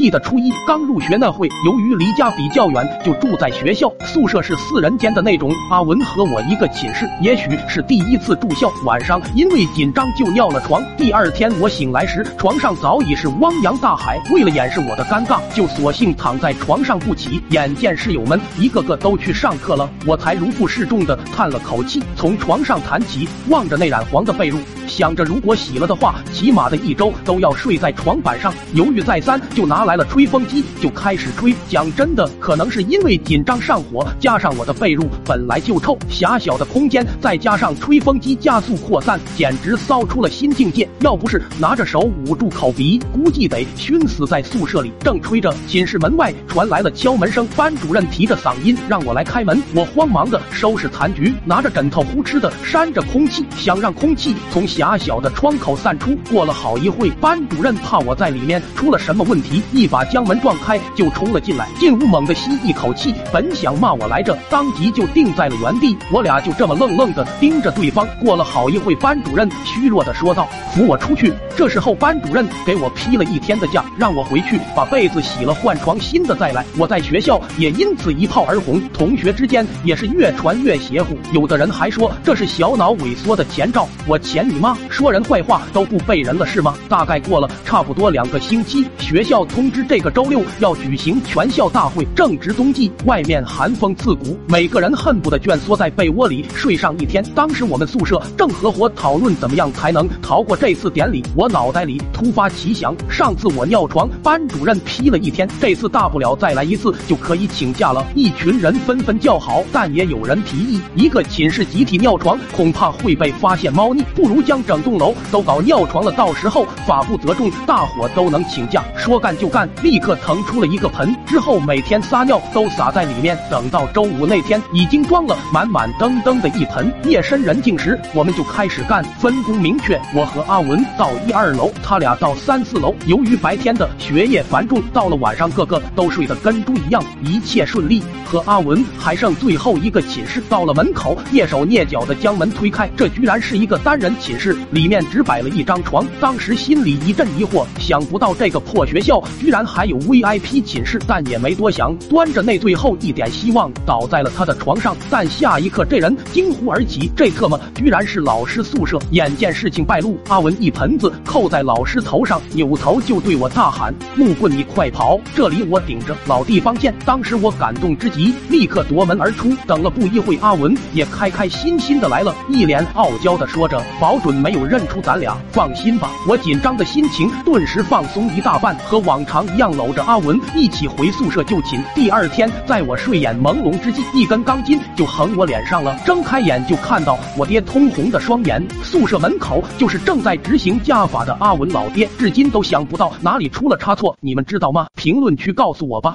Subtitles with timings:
[0.00, 5.52] 记得初一刚入学那会，由于离家比较远，就住在学校宿舍，是四人间的那种。
[5.70, 10.82] 阿文和我一个寝室，也许是第一次住校，晚上因为紧张就尿了床。
[10.96, 14.18] 第二天我醒来时，床上早已是汪洋大海。
[14.32, 17.38] 为了掩饰我的尴尬，就索性躺在床上不起。
[17.50, 24.56] 眼见室友们一个个都去上课了，我才如负适重的叹了口气，从床上弹起，望着那染黄的被褥。
[25.00, 28.52] 想着如果洗了的话，起码的一周都要睡在床板上。
[28.74, 31.54] 犹豫再三，就拿来了吹风机，就开始吹。
[31.70, 40.86] 讲真的，可能是因为紧张上火，加上我的被褥本来就臭，狭小的空间再加上吹风机加速扩散，简直骚出了新境界。
[41.00, 44.92] 要不是拿着手捂住口鼻，估计得熏死在宿舍里。
[45.00, 49.62] 正吹着，寝室门外传来了敲门声，班主任提着嗓音让我来开门。
[49.74, 54.60] 我慌忙的收拾残局，拿着枕头呼哧的扇着空气，想让空气从。
[54.70, 61.68] 狭小的窗口散出，过了好一会，班主任怕我在里面出了什么问题，一把将门撞开，就冲了进来。
[61.78, 65.96] 进屋猛地吸一口气，本想骂我来着，当即就定在了原地。
[66.12, 68.06] 我俩就这么愣愣的盯着对方。
[68.24, 76.64] 过了好一会，班主任虚弱的说道：“扶我出去。”这时候班主任给我批了一天的假，让我回去把被子洗了，换床新的再来。
[76.78, 83.86] 我在学校也因此一炮而红，同学之间也是越传越邪乎，有的人还说这是小脑萎缩的前兆。
[84.06, 84.76] 我前你妈！
[84.88, 86.74] 说人坏话都不背人了是吗？
[86.88, 92.06] 大概过了差不多两个星期，学校通知这个周六要举行全校大会。
[92.14, 97.24] 正值冬季，外面寒风刺骨，每个人恨不得蜷缩在被窝里睡上一天。
[97.34, 101.24] 当时我们宿舍正合伙讨论怎么样才能逃过这次典礼。
[101.34, 108.06] 我脑袋里突发奇想，上次我尿床，班主任批了一天，这次大不了再来一次就可以请假了。
[108.14, 114.59] 一群人纷纷叫好，但也有人提议，一个寝室集体尿床恐怕会被发现猫腻，不如将。
[114.64, 118.82] 整栋楼都搞尿床了，到时候法不责众，大伙都能请假。
[118.96, 123.38] 说干就干，立刻腾出了一个盆，之后每天撒尿都撒在里面。
[123.50, 126.92] 等到周五那天，已经装了满满登登的一盆。
[127.04, 130.00] 夜深人静时，我们就开始干，分工明确。
[130.14, 132.94] 我和阿文到一二楼，他俩到三四楼。
[133.06, 138.02] 由于白天的学业繁重，到了晚上个个都睡得跟猪一样，一切顺利。
[138.24, 144.49] 和阿文还剩最后一个寝室，到了门口，蹑手蹑脚的将门推开，这居然是一个单人寝室。
[144.70, 154.96] 里面只摆了一张床，当时心里一阵疑惑，想不到这个破学校居然还有 VIP 寝室，但也没多想，端着那最后一点希望倒在了他的床上。
[155.08, 158.98] 但下一刻，这人惊呼而起，这特么居然是老师宿舍！
[159.10, 165.20] 眼见事情败露，阿文一盆子扣在老师头上，扭头就对我大喊：“木棍，你快跑！
[165.36, 169.54] 这里我顶着，老地方见！”当时我感动之极，立刻夺门而出。
[169.66, 176.10] 等了不一会，阿文也开开心心的来了，一脸傲娇的说着：“保准。”没有认出咱俩，放心吧。
[176.26, 181.82] 我紧张的心情顿时放松一大半，和往常一样搂着阿文一起回宿舍就寝。
[181.94, 185.98] 第二天，在我睡眼朦胧之际，一根钢筋就横我脸上了。
[186.04, 188.66] 睁开眼就看到我爹通红的双眼。
[188.82, 194.16] 宿舍门口就是正在执行家法的阿文老爹，至今都想不到哪里出了差错。
[194.20, 194.86] 你们知道吗？
[194.96, 196.14] 评论区告诉我吧。